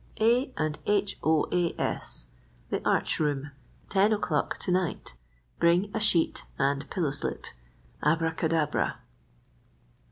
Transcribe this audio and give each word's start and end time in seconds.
* 0.17 0.19
"A. 0.19 0.51
& 0.69 0.87
H. 0.87 1.19
O. 1.21 1.45
A. 1.51 1.75
S. 1.79 2.31
"_The 2.71 2.81
arch 2.83 3.19
room—ten 3.19 4.11
o'clock 4.11 4.57
to 4.57 4.71
night. 4.71 5.13
Bring 5.59 5.91
a 5.93 5.99
sheet 5.99 6.43
and 6.57 6.89
pillow 6.89 7.11
slip. 7.11 7.45
ABRACADABRA. 8.01 8.95